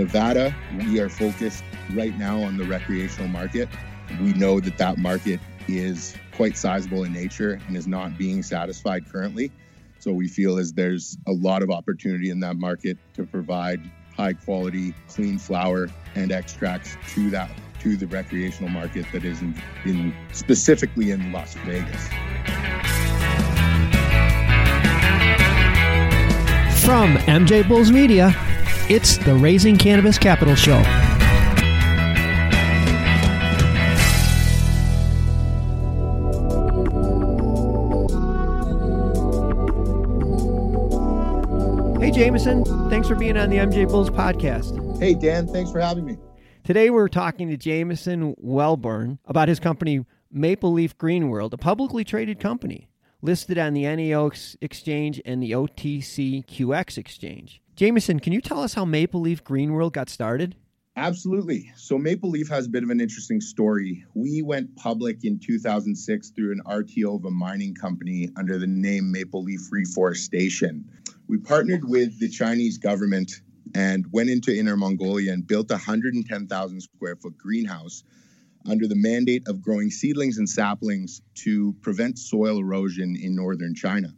Nevada, 0.00 0.56
we 0.78 0.98
are 0.98 1.10
focused 1.10 1.62
right 1.92 2.16
now 2.16 2.40
on 2.40 2.56
the 2.56 2.64
recreational 2.64 3.28
market. 3.28 3.68
We 4.18 4.32
know 4.32 4.58
that 4.58 4.78
that 4.78 4.96
market 4.96 5.40
is 5.68 6.16
quite 6.32 6.56
sizable 6.56 7.04
in 7.04 7.12
nature 7.12 7.60
and 7.68 7.76
is 7.76 7.86
not 7.86 8.16
being 8.16 8.42
satisfied 8.42 9.06
currently. 9.12 9.52
So 9.98 10.10
we 10.10 10.26
feel 10.26 10.56
as 10.56 10.72
there's 10.72 11.18
a 11.26 11.32
lot 11.32 11.62
of 11.62 11.70
opportunity 11.70 12.30
in 12.30 12.40
that 12.40 12.56
market 12.56 12.96
to 13.12 13.26
provide 13.26 13.78
high 14.16 14.32
quality, 14.32 14.94
clean 15.06 15.38
flower 15.38 15.90
and 16.14 16.32
extracts 16.32 16.96
to 17.10 17.28
that 17.32 17.50
to 17.80 17.94
the 17.94 18.06
recreational 18.06 18.70
market 18.70 19.04
that 19.12 19.26
is 19.26 19.42
in, 19.42 19.54
in 19.84 20.14
specifically 20.32 21.10
in 21.10 21.30
Las 21.30 21.52
Vegas. 21.66 22.08
From 26.86 27.16
MJ 27.26 27.68
Bulls 27.68 27.92
Media, 27.92 28.34
it's 28.90 29.18
the 29.18 29.32
Raising 29.36 29.78
Cannabis 29.78 30.18
Capital 30.18 30.56
Show. 30.56 30.82
Hey, 42.00 42.10
Jameson. 42.10 42.64
Thanks 42.90 43.06
for 43.06 43.14
being 43.14 43.36
on 43.36 43.48
the 43.48 43.58
MJ 43.58 43.88
Bulls 43.88 44.10
podcast. 44.10 44.98
Hey, 44.98 45.14
Dan. 45.14 45.46
Thanks 45.46 45.70
for 45.70 45.78
having 45.78 46.04
me. 46.04 46.18
Today, 46.64 46.90
we're 46.90 47.06
talking 47.06 47.48
to 47.48 47.56
Jameson 47.56 48.34
Welbourn 48.44 49.18
about 49.26 49.46
his 49.46 49.60
company, 49.60 50.04
Maple 50.32 50.72
Leaf 50.72 50.98
Green 50.98 51.28
World, 51.28 51.54
a 51.54 51.58
publicly 51.58 52.02
traded 52.02 52.40
company 52.40 52.88
listed 53.22 53.56
on 53.56 53.72
the 53.72 53.82
NEO 53.82 54.32
exchange 54.60 55.22
and 55.24 55.40
the 55.40 55.52
OTCQX 55.52 56.98
exchange. 56.98 57.62
Jameson, 57.80 58.20
can 58.20 58.34
you 58.34 58.42
tell 58.42 58.62
us 58.62 58.74
how 58.74 58.84
Maple 58.84 59.22
Leaf 59.22 59.42
Green 59.42 59.72
World 59.72 59.94
got 59.94 60.10
started? 60.10 60.54
Absolutely. 60.96 61.72
So 61.76 61.96
Maple 61.96 62.28
Leaf 62.28 62.46
has 62.50 62.66
a 62.66 62.68
bit 62.68 62.82
of 62.82 62.90
an 62.90 63.00
interesting 63.00 63.40
story. 63.40 64.04
We 64.12 64.42
went 64.42 64.76
public 64.76 65.24
in 65.24 65.38
2006 65.38 66.28
through 66.28 66.52
an 66.52 66.60
RTO 66.66 67.16
of 67.16 67.24
a 67.24 67.30
mining 67.30 67.74
company 67.74 68.28
under 68.36 68.58
the 68.58 68.66
name 68.66 69.10
Maple 69.10 69.42
Leaf 69.42 69.60
Reforestation. 69.72 70.84
We 71.26 71.38
partnered 71.38 71.88
with 71.88 72.20
the 72.20 72.28
Chinese 72.28 72.76
government 72.76 73.40
and 73.74 74.04
went 74.12 74.28
into 74.28 74.54
Inner 74.54 74.76
Mongolia 74.76 75.32
and 75.32 75.46
built 75.46 75.70
a 75.70 75.80
110,000 75.80 76.80
square 76.82 77.16
foot 77.16 77.38
greenhouse 77.38 78.04
under 78.68 78.88
the 78.88 78.94
mandate 78.94 79.48
of 79.48 79.62
growing 79.62 79.90
seedlings 79.90 80.36
and 80.36 80.46
saplings 80.46 81.22
to 81.36 81.72
prevent 81.80 82.18
soil 82.18 82.58
erosion 82.58 83.16
in 83.16 83.34
northern 83.34 83.74
China. 83.74 84.12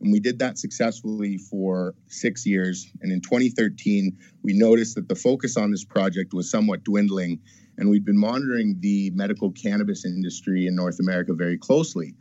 And 0.00 0.12
we 0.12 0.20
did 0.20 0.38
that 0.40 0.58
successfully 0.58 1.38
for 1.38 1.94
six 2.08 2.44
years. 2.44 2.90
And 3.00 3.12
in 3.12 3.20
2013, 3.20 4.16
we 4.42 4.52
noticed 4.52 4.94
that 4.96 5.08
the 5.08 5.14
focus 5.14 5.56
on 5.56 5.70
this 5.70 5.84
project 5.84 6.34
was 6.34 6.50
somewhat 6.50 6.84
dwindling. 6.84 7.40
And 7.78 7.88
we'd 7.88 8.04
been 8.04 8.18
monitoring 8.18 8.76
the 8.80 9.10
medical 9.10 9.50
cannabis 9.50 10.04
industry 10.04 10.66
in 10.66 10.76
North 10.76 11.00
America 11.00 11.32
very 11.32 11.58
closely. 11.58 12.14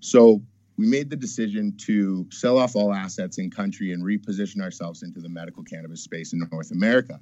So 0.00 0.42
we 0.76 0.86
made 0.86 1.10
the 1.10 1.16
decision 1.16 1.76
to 1.78 2.26
sell 2.30 2.58
off 2.58 2.76
all 2.76 2.92
assets 2.92 3.38
in 3.38 3.50
country 3.50 3.92
and 3.92 4.02
reposition 4.04 4.60
ourselves 4.60 5.02
into 5.02 5.20
the 5.20 5.28
medical 5.28 5.64
cannabis 5.64 6.02
space 6.02 6.32
in 6.32 6.40
North 6.52 6.70
America. 6.70 7.20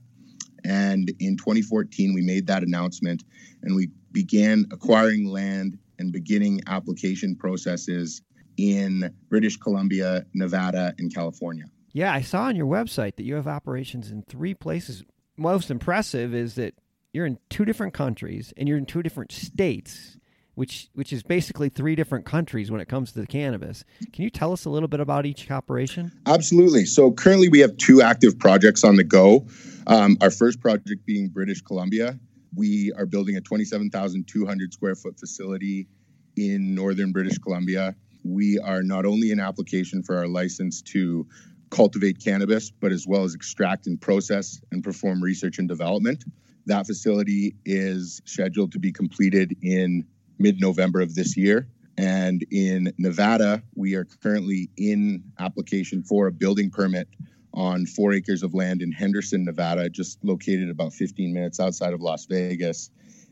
And 0.65 1.11
in 1.21 1.37
2014, 1.37 2.13
we 2.13 2.23
made 2.23 2.47
that 2.49 2.63
announcement 2.63 3.25
and 3.63 3.75
we 3.75 3.91
began 4.13 4.67
acquiring 4.73 5.27
land 5.27 5.79
and 5.99 6.13
beginning 6.13 6.61
application 6.67 7.37
processes 7.37 8.23
in 8.57 9.15
British 9.29 9.57
Columbia, 9.57 10.27
Nevada, 10.35 10.95
and 10.99 11.15
California. 11.15 11.65
Yeah, 11.93 12.13
I 12.13 12.21
saw 12.21 12.45
on 12.45 12.57
your 12.57 12.67
website 12.67 13.17
that 13.17 13.25
you 13.25 13.35
have 13.37 13.47
operations 13.47 14.11
in 14.11 14.23
three 14.23 14.55
places. 14.55 15.03
Most 15.37 15.71
impressive 15.71 16.35
is 16.35 16.55
that 16.57 16.75
you're 17.13 17.27
in 17.27 17.39
two 17.49 17.65
different 17.65 17.95
countries 17.95 18.53
and 18.57 18.69
you're 18.69 18.79
in 18.79 18.87
two 18.87 19.03
different 19.03 19.33
states 19.33 20.19
which 20.57 20.89
which 20.95 21.13
is 21.13 21.23
basically 21.23 21.69
three 21.69 21.95
different 21.95 22.25
countries 22.25 22.71
when 22.71 22.81
it 22.81 22.89
comes 22.89 23.13
to 23.13 23.21
the 23.21 23.27
cannabis. 23.27 23.85
Can 24.13 24.25
you 24.25 24.31
tell 24.31 24.53
us 24.53 24.65
a 24.65 24.71
little 24.71 24.89
bit 24.89 25.01
about 25.01 25.27
each 25.27 25.51
operation? 25.51 26.11
Absolutely. 26.27 26.87
So 26.87 27.13
currently 27.13 27.49
we 27.49 27.61
have 27.61 27.77
two 27.77 28.03
active 28.03 28.39
projects 28.39 28.83
on 28.83 28.97
the 28.97 29.05
go. 29.05 29.47
Um, 29.87 30.17
our 30.21 30.31
first 30.31 30.61
project 30.61 31.07
being 31.07 31.29
British 31.29 31.61
Columbia. 31.61 32.19
We 32.55 32.91
are 32.97 33.05
building 33.05 33.37
a 33.37 33.43
27,200 33.43 34.73
square 34.73 34.95
foot 34.95 35.21
facility 35.21 35.89
in 36.37 36.75
northern 36.75 37.13
British 37.13 37.39
Columbia. 37.39 37.95
We 38.27 38.59
are 38.59 38.83
not 38.83 39.07
only 39.07 39.31
an 39.33 39.41
application 39.41 40.03
for 40.03 40.17
our 40.17 40.27
license 40.27 40.83
to 40.83 41.27
cultivate 41.71 42.23
cannabis, 42.23 42.71
but 42.71 42.93
as 42.93 43.07
well 43.07 43.25
as 43.25 43.35
extract 43.35 43.87
and 43.87 44.01
process 44.01 44.61
and 44.73 44.83
perform 44.83 45.23
research 45.23 45.59
and 45.59 45.69
development. 45.69 46.25
That 46.67 46.87
facility 46.87 47.57
is 47.65 48.21
scheduled 48.25 48.73
to 48.73 48.79
be 48.79 48.93
completed 48.93 49.57
in 49.63 50.05
mid 50.39 50.61
November 50.61 51.01
of 51.01 51.15
this 51.15 51.37
year. 51.37 51.69
And 51.99 52.45
in 52.51 52.93
Nevada, 52.99 53.63
we 53.75 53.95
are 53.95 54.05
currently 54.05 54.71
in 54.77 55.23
application 55.39 56.03
for 56.03 56.27
a 56.27 56.33
building 56.33 56.71
permit 56.71 57.09
on 57.55 57.87
four 57.87 58.13
acres 58.13 58.43
of 58.43 58.53
land 58.53 58.83
in 58.83 58.93
Henderson, 58.93 59.45
Nevada, 59.45 59.89
just 59.89 60.23
located 60.23 60.69
about 60.69 60.93
15 60.93 61.33
minutes 61.33 61.59
outside 61.59 61.95
of 61.95 62.03
Las 62.03 62.27
Vegas. 62.27 62.91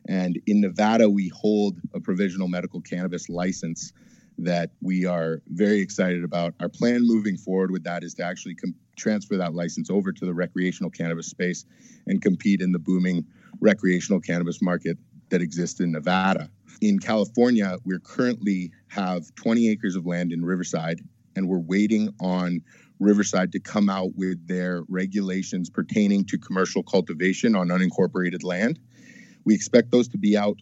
And 0.09 0.41
in 0.47 0.62
Nevada, 0.62 1.10
we 1.10 1.28
hold 1.28 1.78
a 1.93 2.00
provisional 2.00 2.49
medical 2.49 2.81
cannabis 2.81 3.28
license 3.28 3.93
that 4.39 4.71
we 4.81 5.06
are 5.06 5.41
very 5.49 5.81
excited 5.81 6.25
about. 6.25 6.55
Our 6.61 6.69
plan 6.69 7.00
moving 7.03 7.37
forward 7.37 7.71
with 7.71 7.84
that 7.84 8.03
is 8.03 8.15
to 8.15 8.25
actually 8.25 8.55
com- 8.56 8.75
transfer 8.97 9.37
that 9.37 9.55
license 9.55 9.91
over 9.91 10.12
to 10.12 10.25
the 10.25 10.34
recreational 10.34 10.91
cannabis 10.91 11.28
space 11.28 11.65
and 12.06 12.21
compete 12.21 12.61
in 12.61 12.72
the 12.72 12.78
booming 12.78 13.25
recreational 13.61 14.21
cannabis 14.21 14.61
market 14.61 14.99
that 15.31 15.41
exists 15.41 15.81
in 15.81 15.93
Nevada. 15.93 16.50
In 16.81 16.99
California, 16.99 17.77
we 17.84 17.99
currently 18.03 18.71
have 18.89 19.34
20 19.37 19.69
acres 19.69 19.97
of 19.97 20.06
land 20.06 20.33
in 20.33 20.45
Riverside, 20.45 21.01
and 21.37 21.49
we're 21.49 21.59
waiting 21.59 22.12
on 22.21 22.61
Riverside 23.01 23.53
to 23.53 23.61
come 23.61 23.89
out 23.89 24.15
with 24.15 24.47
their 24.47 24.83
regulations 24.89 25.71
pertaining 25.71 26.25
to 26.27 26.39
commercial 26.39 26.83
cultivation 26.83 27.55
on 27.56 27.69
unincorporated 27.69 28.45
land. 28.45 28.78
We 29.45 29.55
expect 29.55 29.91
those 29.91 30.09
to 30.09 30.19
be 30.19 30.37
out 30.37 30.59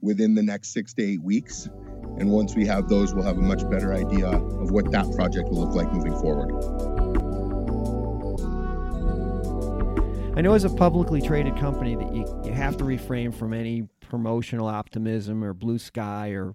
within 0.00 0.34
the 0.34 0.42
next 0.42 0.72
six 0.72 0.94
to 0.94 1.02
eight 1.02 1.22
weeks. 1.22 1.68
And 2.20 2.30
once 2.30 2.54
we 2.56 2.66
have 2.66 2.88
those, 2.88 3.14
we'll 3.14 3.24
have 3.24 3.38
a 3.38 3.42
much 3.42 3.68
better 3.70 3.94
idea 3.94 4.26
of 4.26 4.70
what 4.70 4.90
that 4.90 5.10
project 5.14 5.48
will 5.48 5.60
look 5.60 5.74
like 5.74 5.92
moving 5.92 6.18
forward. 6.18 6.50
I 10.36 10.40
know 10.40 10.54
as 10.54 10.64
a 10.64 10.70
publicly 10.70 11.20
traded 11.20 11.56
company 11.56 11.96
that 11.96 12.14
you, 12.14 12.24
you 12.44 12.52
have 12.52 12.76
to 12.78 12.84
refrain 12.84 13.32
from 13.32 13.52
any 13.52 13.88
promotional 14.00 14.66
optimism 14.66 15.44
or 15.44 15.52
blue 15.52 15.78
sky 15.78 16.30
or 16.30 16.54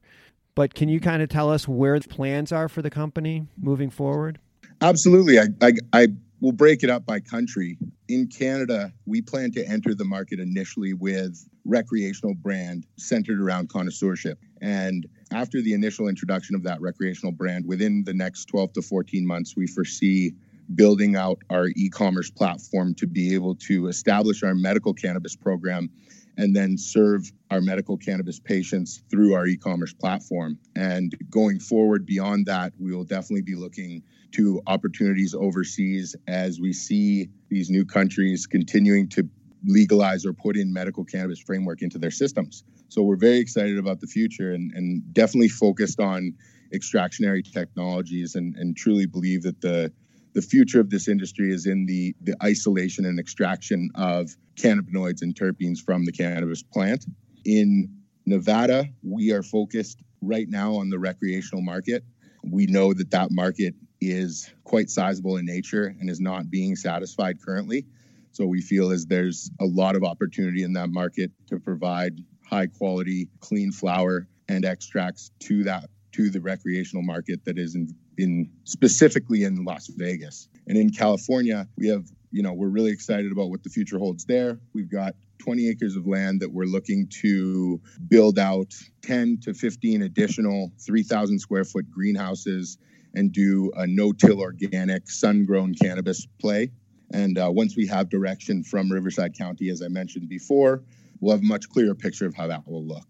but 0.56 0.74
can 0.76 0.88
you 0.88 1.00
kind 1.00 1.22
of 1.22 1.30
tell 1.30 1.50
us 1.50 1.68
where 1.68 2.00
the 2.00 2.08
plans 2.08 2.52
are 2.52 2.70
for 2.70 2.82
the 2.82 2.90
company 2.90 3.48
moving 3.60 3.90
forward? 3.90 4.40
Absolutely. 4.82 5.40
I, 5.40 5.46
I, 5.62 5.74
I 5.94 6.08
will 6.42 6.52
break 6.52 6.84
it 6.84 6.90
up 6.90 7.06
by 7.06 7.20
country. 7.20 7.78
In 8.08 8.28
Canada, 8.28 8.94
we 9.06 9.22
plan 9.22 9.52
to 9.54 9.66
enter 9.66 9.96
the 9.96 10.06
market 10.06 10.40
initially 10.40 10.94
with 10.94 11.48
recreational 11.66 12.36
brand 12.36 12.86
centered 12.98 13.42
around 13.42 13.70
connoisseurship. 13.70 14.38
And 14.64 15.06
after 15.34 15.62
the 15.62 15.74
initial 15.74 16.08
introduction 16.08 16.56
of 16.56 16.64
that 16.64 16.80
recreational 16.80 17.34
brand, 17.34 17.66
within 17.68 18.06
the 18.06 18.14
next 18.14 18.46
12 18.46 18.74
to 18.74 18.82
14 18.82 19.28
months, 19.28 19.58
we 19.58 19.68
foresee 19.68 20.34
building 20.74 21.18
out 21.18 21.40
our 21.50 21.68
e-commerce 21.76 22.32
platform 22.32 22.96
to 22.96 23.06
be 23.06 23.34
able 23.34 23.56
to 23.56 23.88
establish 23.88 24.42
our 24.42 24.56
medical 24.56 24.94
cannabis 24.94 25.36
program 25.36 25.90
and 26.38 26.56
then 26.56 26.78
serve 26.78 27.30
our 27.52 27.60
medical 27.60 27.98
cannabis 27.98 28.40
patients 28.40 29.04
through 29.12 29.34
our 29.34 29.46
e-commerce 29.46 29.94
platform. 29.94 30.58
And 30.78 31.14
going 31.30 31.60
forward 31.60 32.06
beyond 32.06 32.46
that 32.46 32.72
we 32.80 32.96
will 32.96 33.04
definitely 33.04 33.42
be 33.42 33.56
looking 33.56 34.02
to 34.32 34.62
opportunities 34.66 35.36
overseas 35.36 36.16
as 36.28 36.60
we 36.60 36.72
see 36.72 37.28
these 37.50 37.70
new 37.70 37.86
countries 37.86 38.48
continuing 38.48 39.10
to 39.10 39.30
legalize 39.66 40.26
or 40.26 40.34
put 40.34 40.58
in 40.58 40.74
medical 40.74 41.04
cannabis 41.04 41.40
framework 41.40 41.82
into 41.82 41.98
their 41.98 42.12
systems 42.12 42.64
so 42.90 43.02
we're 43.02 43.16
very 43.16 43.40
excited 43.40 43.78
about 43.78 44.02
the 44.02 44.08
future 44.08 44.54
and, 44.54 44.72
and 44.74 45.02
definitely 45.14 45.50
focused 45.50 46.00
on 46.00 46.34
extractionary 46.74 47.42
technologies 47.42 48.36
and, 48.36 48.56
and 48.56 48.76
truly 48.78 49.06
believe 49.06 49.44
that 49.44 49.62
the 49.62 49.92
the 50.34 50.42
future 50.42 50.80
of 50.80 50.90
this 50.90 51.08
industry 51.08 51.54
is 51.54 51.66
in 51.66 51.86
the, 51.86 52.16
the 52.22 52.36
isolation 52.44 53.06
and 53.06 53.20
extraction 53.20 53.90
of 53.96 54.36
cannabinoids 54.56 55.22
and 55.22 55.36
terpenes 55.36 55.80
from 55.80 56.06
the 56.06 56.12
cannabis 56.12 56.64
plant. 56.64 57.06
In 57.46 57.90
Nevada, 58.26 58.86
we 59.04 59.32
are 59.32 59.44
focused 59.44 60.02
right 60.22 60.50
now 60.50 60.74
on 60.74 60.90
the 60.90 60.98
recreational 60.98 61.62
market. 61.62 62.04
We 62.44 62.66
know 62.66 62.94
that 62.94 63.12
that 63.12 63.30
market 63.32 63.76
is 64.02 64.52
quite 64.64 64.90
sizable 64.90 65.38
in 65.38 65.46
nature 65.46 65.96
and 66.00 66.10
is 66.10 66.20
not 66.20 66.50
being 66.50 66.76
satisfied 66.76 67.42
currently. 67.42 67.86
So 68.34 68.46
we 68.46 68.62
feel 68.62 68.92
as 68.92 69.06
there's 69.06 69.50
a 69.62 69.66
lot 69.66 69.96
of 69.96 70.04
opportunity 70.04 70.64
in 70.64 70.74
that 70.74 70.90
market 70.90 71.32
to 71.48 71.60
provide 71.60 72.20
high 72.46 72.68
quality, 72.68 73.30
clean 73.40 73.72
flower 73.72 74.28
and 74.50 74.66
extracts 74.66 75.32
to 75.40 75.64
that 75.64 75.90
to 76.14 76.30
the 76.30 76.42
recreational 76.42 77.02
market 77.02 77.44
that 77.46 77.58
is 77.58 77.74
in, 77.74 77.96
in 78.18 78.50
specifically 78.66 79.44
in 79.44 79.64
Las 79.64 79.88
Vegas. 79.88 80.48
And 80.68 80.78
in 80.78 80.92
California, 80.92 81.68
we 81.78 81.88
have 81.88 82.06
you 82.34 82.42
know, 82.42 82.52
we're 82.52 82.68
really 82.68 82.92
excited 82.92 83.32
about 83.32 83.52
what 83.52 83.64
the 83.64 83.70
future 83.70 84.00
holds 84.00 84.26
there. 84.26 84.58
We've 84.74 84.90
got 84.90 85.14
20 85.38 85.70
acres 85.70 85.96
of 85.96 86.08
land 86.08 86.42
that 86.42 86.52
we're 86.52 86.66
looking 86.66 87.08
to 87.22 87.80
build 88.08 88.40
out 88.40 88.74
10 89.04 89.38
to 89.44 89.54
15 89.54 90.02
additional 90.02 90.72
3,000 90.84 91.38
square 91.38 91.64
foot 91.64 91.90
greenhouses 91.92 92.80
and 93.14 93.32
do 93.32 93.72
a 93.76 93.86
no-till 93.86 94.42
organic 94.42 95.08
sun-grown 95.12 95.76
cannabis 95.76 96.26
play. 96.42 96.72
And 97.14 97.38
uh, 97.38 97.52
once 97.54 97.78
we 97.78 97.86
have 97.88 98.10
direction 98.10 98.64
from 98.64 98.92
Riverside 98.92 99.38
County, 99.38 99.70
as 99.70 99.84
I 99.84 99.88
mentioned 99.88 100.28
before, 100.28 100.84
we'll 101.22 101.36
have 101.36 101.44
a 101.44 101.46
much 101.46 101.70
clearer 101.70 101.96
picture 101.96 102.26
of 102.26 102.34
how 102.34 102.48
that 102.48 102.68
will 102.68 102.84
look. 102.84 103.06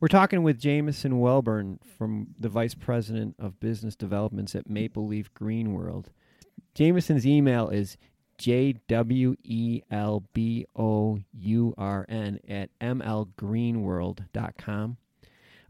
We're 0.00 0.08
talking 0.08 0.42
with 0.42 0.58
Jameson 0.60 1.12
Welbourn 1.14 1.78
from 1.98 2.28
the 2.38 2.48
Vice 2.48 2.74
President 2.74 3.34
of 3.38 3.60
Business 3.60 3.96
Developments 3.96 4.54
at 4.54 4.70
Maple 4.70 5.06
Leaf 5.06 5.32
Green 5.34 5.72
World. 5.72 6.10
Jameson's 6.74 7.26
email 7.26 7.68
is 7.68 7.96
J 8.38 8.74
W 8.88 9.36
E 9.42 9.82
L 9.90 10.24
B 10.32 10.66
O 10.76 11.18
U 11.32 11.74
R 11.76 12.06
N 12.08 12.38
at 12.48 12.70
mlgreenworld.com. 12.80 14.96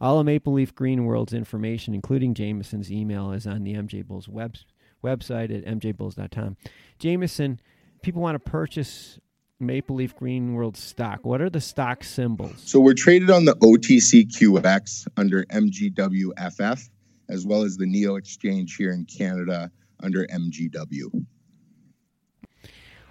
All 0.01 0.19
of 0.19 0.27
Maple 0.27 0.53
Leaf 0.53 0.75
Green 0.75 1.05
World's 1.05 1.33
information, 1.33 1.95
including 1.95 2.35
Jameson's 2.35 2.91
email, 2.91 3.31
is 3.33 3.47
on 3.47 3.63
the 3.63 3.75
MJ 3.75 4.05
Bulls 4.05 4.29
web, 4.29 4.57
website 5.05 5.57
at 5.57 5.65
mjbulls.com. 5.65 6.57
Jameson, 6.99 7.61
people 8.03 8.23
want 8.23 8.35
to 8.35 8.51
purchase 8.51 9.19
Maple 9.61 9.97
Leaf 9.97 10.17
Green 10.17 10.55
World 10.55 10.77
stock. 10.77 11.21
What 11.25 11.41
are 11.41 11.51
the 11.51 11.61
stock 11.61 12.03
symbols? 12.05 12.63
So 12.65 12.81
we're 12.81 12.95
traded 12.95 13.31
on 13.31 13.45
the 13.45 13.55
OTCQX 13.57 15.09
under 15.17 15.45
MGWFF, 15.45 16.89
as 17.29 17.47
well 17.47 17.63
as 17.63 17.77
the 17.77 17.87
NEO 17.87 18.17
Exchange 18.17 18.77
here 18.77 18.93
in 18.93 19.05
Canada 19.05 19.71
under 20.03 20.27
MGW. 20.27 21.25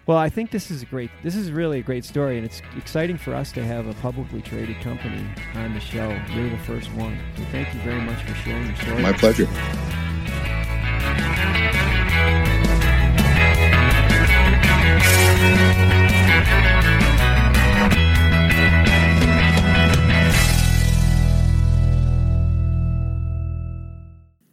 Well, 0.06 0.18
I 0.18 0.30
think 0.30 0.51
this 0.51 0.69
is 0.69 0.84
a 0.84 0.86
great. 0.86 1.10
This 1.24 1.36
is 1.36 1.50
really 1.50 1.80
a 1.80 1.81
great 1.81 2.04
story, 2.04 2.36
and 2.36 2.45
it's 2.45 2.62
exciting 2.78 3.18
for 3.18 3.34
us 3.34 3.54
to 3.54 3.63
have 3.63 3.88
a 3.88 3.94
publicly 3.95 4.42
traded 4.42 4.81
company 4.81 5.25
on 5.56 5.74
the 5.74 5.80
show. 5.80 6.10
You're 6.34 6.50
the 6.50 6.57
first 6.57 6.92
one, 6.94 7.18
so 7.38 7.44
thank 7.45 7.74
you 7.74 7.80
very 7.81 8.01
much 8.01 8.22
for 8.24 8.36
sharing 8.36 8.68
your 8.68 8.75
story. 8.75 9.01
My 9.01 9.13
pleasure. 9.13 9.48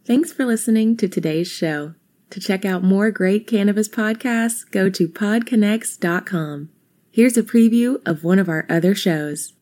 Thanks 0.03 0.33
for 0.33 0.45
listening 0.45 0.97
to 0.97 1.07
today's 1.07 1.47
show. 1.47 1.93
To 2.31 2.39
check 2.41 2.65
out 2.65 2.83
more 2.83 3.11
great 3.11 3.47
cannabis 3.47 3.87
podcasts, 3.87 4.69
go 4.69 4.89
to 4.89 5.07
podconnects.com. 5.07 6.69
Here's 7.09 7.37
a 7.37 7.43
preview 7.43 8.01
of 8.05 8.23
one 8.23 8.37
of 8.39 8.49
our 8.49 8.65
other 8.69 8.93
shows. 8.93 9.53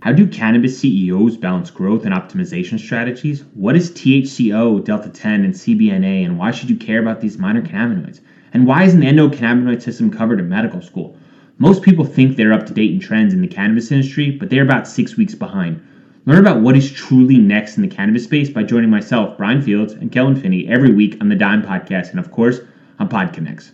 How 0.00 0.12
do 0.12 0.26
cannabis 0.26 0.78
CEOs 0.78 1.36
balance 1.36 1.70
growth 1.70 2.04
and 2.04 2.14
optimization 2.14 2.78
strategies? 2.78 3.44
What 3.54 3.76
is 3.76 3.90
THCO, 3.90 4.82
Delta 4.82 5.10
10, 5.10 5.44
and 5.44 5.54
CBNA, 5.54 6.24
and 6.24 6.38
why 6.38 6.52
should 6.52 6.70
you 6.70 6.76
care 6.76 7.00
about 7.00 7.20
these 7.20 7.36
minor 7.36 7.62
cannabinoids? 7.62 8.20
And 8.52 8.66
why 8.66 8.84
isn't 8.84 9.00
the 9.00 9.06
endocannabinoid 9.06 9.80
system 9.80 10.10
covered 10.10 10.38
in 10.38 10.48
medical 10.48 10.82
school? 10.82 11.16
Most 11.58 11.82
people 11.82 12.04
think 12.04 12.36
they're 12.36 12.52
up 12.52 12.66
to 12.66 12.74
date 12.74 12.92
in 12.92 13.00
trends 13.00 13.32
in 13.32 13.40
the 13.40 13.48
cannabis 13.48 13.90
industry, 13.90 14.30
but 14.30 14.50
they're 14.50 14.62
about 14.62 14.86
six 14.86 15.16
weeks 15.16 15.34
behind. 15.34 15.82
Learn 16.26 16.38
about 16.38 16.60
what 16.60 16.76
is 16.76 16.90
truly 16.90 17.38
next 17.38 17.76
in 17.76 17.82
the 17.82 17.88
cannabis 17.88 18.24
space 18.24 18.50
by 18.50 18.62
joining 18.62 18.90
myself, 18.90 19.36
Brian 19.36 19.62
Fields, 19.62 19.94
and 19.94 20.12
Kellen 20.12 20.36
Finney 20.36 20.68
every 20.68 20.92
week 20.92 21.16
on 21.20 21.28
the 21.28 21.34
Dime 21.34 21.62
Podcast 21.62 22.10
and, 22.10 22.20
of 22.20 22.30
course, 22.30 22.60
on 22.98 23.08
PodConnects. 23.08 23.72